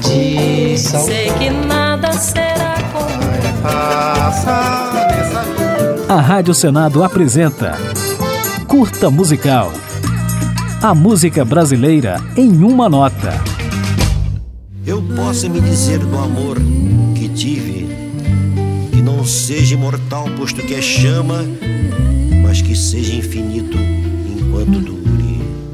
de 0.00 0.78
sal. 0.78 1.04
Sei 1.04 1.30
que 1.32 1.50
nada 1.50 2.12
será 2.12 2.74
como 2.92 3.20
A 6.08 6.20
Rádio 6.20 6.54
Senado 6.54 7.04
apresenta 7.04 7.78
Curta 8.66 9.10
Musical. 9.10 9.72
A 10.82 10.94
música 10.94 11.44
brasileira 11.44 12.16
em 12.36 12.64
uma 12.64 12.88
nota. 12.88 13.32
Eu 14.86 15.02
posso 15.14 15.48
me 15.50 15.60
dizer 15.60 15.98
do 15.98 16.18
amor 16.18 16.56
que 17.14 17.28
tive, 17.28 17.86
que 18.90 19.02
não 19.02 19.24
seja 19.24 19.74
imortal, 19.74 20.24
posto 20.38 20.62
que 20.62 20.74
é 20.74 20.82
chama, 20.82 21.44
mas 22.42 22.62
que 22.62 22.74
seja 22.74 23.14
infinito 23.14 23.76
enquanto 23.78 24.80
dure. 24.80 24.99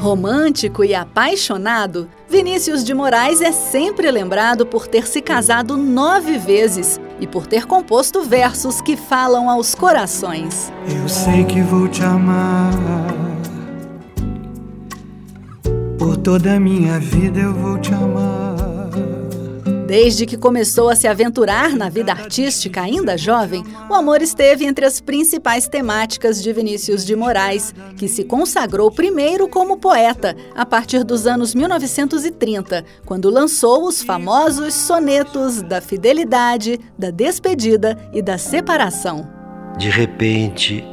Romântico 0.00 0.82
e 0.82 0.94
apaixonado, 0.94 2.08
Vinícius 2.26 2.82
de 2.82 2.94
Moraes 2.94 3.42
é 3.42 3.52
sempre 3.52 4.10
lembrado 4.10 4.64
por 4.64 4.86
ter 4.86 5.06
se 5.06 5.20
casado 5.20 5.76
nove 5.76 6.38
vezes 6.38 6.98
e 7.20 7.26
por 7.26 7.46
ter 7.46 7.66
composto 7.66 8.22
versos 8.22 8.80
que 8.80 8.96
falam 8.96 9.50
aos 9.50 9.74
corações. 9.74 10.72
Eu 10.88 11.06
sei 11.06 11.44
que 11.44 11.60
vou 11.60 11.86
te 11.86 12.02
amar. 12.02 12.72
Por 15.98 16.16
toda 16.16 16.54
a 16.54 16.58
minha 16.58 16.98
vida 16.98 17.38
eu 17.38 17.52
vou 17.52 17.78
te 17.78 17.92
amar. 17.92 18.49
Desde 19.90 20.24
que 20.24 20.36
começou 20.36 20.88
a 20.88 20.94
se 20.94 21.08
aventurar 21.08 21.74
na 21.74 21.88
vida 21.88 22.12
artística 22.12 22.80
ainda 22.80 23.18
jovem, 23.18 23.64
o 23.88 23.94
amor 23.94 24.22
esteve 24.22 24.64
entre 24.64 24.86
as 24.86 25.00
principais 25.00 25.66
temáticas 25.66 26.40
de 26.40 26.52
Vinícius 26.52 27.04
de 27.04 27.16
Moraes, 27.16 27.74
que 27.96 28.06
se 28.06 28.22
consagrou 28.22 28.92
primeiro 28.92 29.48
como 29.48 29.78
poeta 29.78 30.36
a 30.54 30.64
partir 30.64 31.02
dos 31.02 31.26
anos 31.26 31.56
1930, 31.56 32.84
quando 33.04 33.28
lançou 33.30 33.84
os 33.84 34.00
famosos 34.00 34.74
sonetos 34.74 35.60
da 35.60 35.80
fidelidade, 35.80 36.78
da 36.96 37.10
despedida 37.10 37.98
e 38.12 38.22
da 38.22 38.38
separação. 38.38 39.28
De 39.76 39.90
repente, 39.90 40.84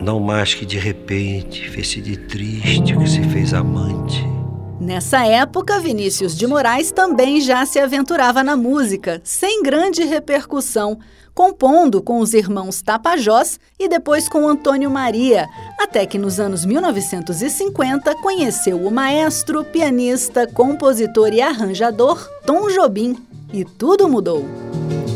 não 0.00 0.20
mais 0.20 0.54
que 0.54 0.64
de 0.64 0.78
repente, 0.78 1.68
fez-se 1.68 2.00
de 2.00 2.16
triste 2.16 2.96
que 2.96 3.06
se 3.06 3.22
fez 3.24 3.52
amante 3.52 4.35
Nessa 4.78 5.24
época, 5.24 5.80
Vinícius 5.80 6.36
de 6.36 6.46
Moraes 6.46 6.90
também 6.90 7.40
já 7.40 7.64
se 7.64 7.78
aventurava 7.78 8.44
na 8.44 8.56
música, 8.56 9.20
sem 9.24 9.62
grande 9.62 10.04
repercussão, 10.04 10.98
compondo 11.34 12.02
com 12.02 12.20
os 12.20 12.34
irmãos 12.34 12.82
Tapajós 12.82 13.58
e 13.78 13.88
depois 13.88 14.28
com 14.28 14.46
Antônio 14.46 14.90
Maria, 14.90 15.48
até 15.80 16.04
que 16.04 16.18
nos 16.18 16.38
anos 16.38 16.66
1950 16.66 18.14
conheceu 18.16 18.86
o 18.86 18.90
maestro, 18.90 19.64
pianista, 19.64 20.46
compositor 20.46 21.32
e 21.32 21.40
arranjador 21.40 22.26
Tom 22.44 22.68
Jobim. 22.68 23.16
E 23.52 23.64
tudo 23.64 24.08
mudou. 24.08 24.44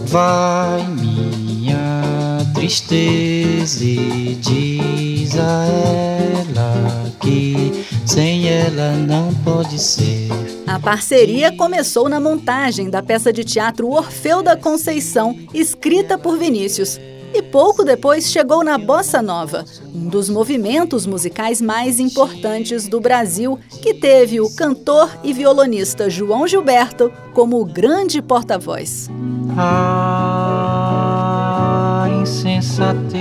Vai 0.06 0.86
minha 0.88 2.02
tristeza 2.54 3.84
e 3.84 4.38
diz 4.40 5.38
a 5.38 5.64
ela 5.66 7.10
que 7.20 7.79
sem 8.10 8.48
ela 8.48 8.92
não 8.96 9.32
pode 9.44 9.78
ser. 9.78 10.28
A 10.66 10.80
parceria 10.80 11.56
começou 11.56 12.08
na 12.08 12.18
montagem 12.18 12.90
da 12.90 13.00
peça 13.00 13.32
de 13.32 13.44
teatro 13.44 13.88
Orfeu 13.88 14.42
da 14.42 14.56
Conceição, 14.56 15.38
escrita 15.54 16.18
por 16.18 16.36
Vinícius. 16.36 16.98
E 17.32 17.40
pouco 17.40 17.84
depois 17.84 18.28
chegou 18.28 18.64
na 18.64 18.76
Bossa 18.76 19.22
Nova, 19.22 19.64
um 19.94 20.08
dos 20.08 20.28
movimentos 20.28 21.06
musicais 21.06 21.60
mais 21.60 22.00
importantes 22.00 22.88
do 22.88 23.00
Brasil, 23.00 23.56
que 23.80 23.94
teve 23.94 24.40
o 24.40 24.52
cantor 24.56 25.08
e 25.22 25.32
violonista 25.32 26.10
João 26.10 26.48
Gilberto 26.48 27.12
como 27.32 27.64
grande 27.64 28.20
porta-voz. 28.20 29.08
A 29.56 30.48
insensatez 32.20 33.14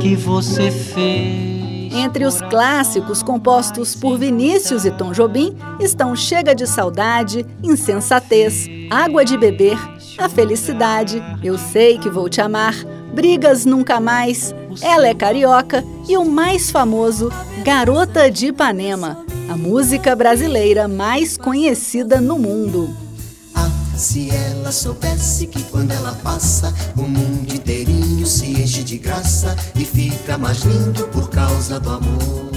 que 0.00 0.14
você 0.14 0.70
fez 0.70 1.51
entre 1.94 2.24
os 2.24 2.40
clássicos 2.40 3.22
compostos 3.22 3.94
por 3.94 4.18
Vinícius 4.18 4.84
e 4.84 4.90
Tom 4.90 5.12
Jobim 5.12 5.56
estão 5.80 6.16
Chega 6.16 6.54
de 6.54 6.66
Saudade, 6.66 7.46
Insensatez, 7.62 8.68
Água 8.90 9.24
de 9.24 9.36
Beber, 9.36 9.78
A 10.18 10.28
Felicidade, 10.28 11.22
Eu 11.42 11.58
Sei 11.58 11.98
Que 11.98 12.10
Vou 12.10 12.28
Te 12.28 12.40
Amar, 12.40 12.74
Brigas 13.12 13.64
Nunca 13.64 14.00
Mais, 14.00 14.54
Ela 14.80 15.08
é 15.08 15.14
Carioca 15.14 15.84
e 16.08 16.16
o 16.16 16.24
mais 16.24 16.70
famoso 16.70 17.30
Garota 17.62 18.30
de 18.30 18.46
Ipanema, 18.46 19.24
a 19.50 19.56
música 19.56 20.16
brasileira 20.16 20.88
mais 20.88 21.36
conhecida 21.36 22.20
no 22.20 22.38
mundo. 22.38 22.88
Se 23.96 24.30
ela 24.30 24.72
soubesse 24.72 25.46
que 25.46 25.62
quando 25.64 25.92
ela 25.92 26.12
passa, 26.22 26.72
o 26.96 27.02
mundo 27.02 27.54
inteirinho 27.54 28.26
se 28.26 28.46
enche 28.46 28.82
de 28.82 28.98
graça 28.98 29.54
e 29.78 29.84
fica 29.84 30.38
mais 30.38 30.62
lindo 30.62 31.06
por 31.08 31.28
causa 31.28 31.78
do 31.78 31.90
amor. 31.90 32.50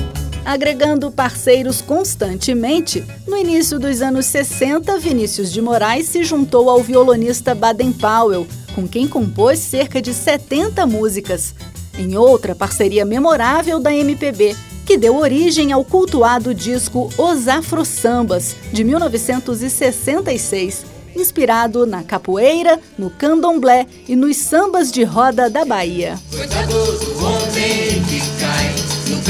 Agregando 0.45 1.11
parceiros 1.11 1.81
constantemente, 1.81 3.03
no 3.27 3.35
início 3.35 3.79
dos 3.79 4.01
anos 4.01 4.27
60, 4.27 4.97
Vinícius 4.99 5.51
de 5.51 5.61
Moraes 5.61 6.07
se 6.07 6.23
juntou 6.23 6.69
ao 6.69 6.81
violonista 6.81 7.53
Baden 7.53 7.91
Powell, 7.91 8.47
com 8.73 8.87
quem 8.87 9.07
compôs 9.07 9.59
cerca 9.59 10.01
de 10.01 10.13
70 10.13 10.85
músicas. 10.85 11.53
Em 11.97 12.15
outra 12.15 12.53
parceria 12.53 13.05
memorável 13.05 13.79
da 13.79 13.93
MPB, 13.93 14.55
que 14.85 14.97
deu 14.97 15.17
origem 15.17 15.71
ao 15.71 15.83
cultuado 15.83 16.53
disco 16.53 17.09
Os 17.17 17.47
Afro 17.47 17.83
Sambas, 17.83 18.55
de 18.71 18.83
1966, 18.83 20.94
inspirado 21.15 21.85
na 21.85 22.03
capoeira, 22.03 22.79
no 22.97 23.09
candomblé 23.09 23.87
e 24.07 24.15
nos 24.15 24.37
sambas 24.37 24.91
de 24.91 25.03
roda 25.03 25.49
da 25.49 25.63
Bahia. 25.65 26.19
homem 27.19 28.03
que 28.03 28.19
cai 28.39 28.75
no 29.09 29.21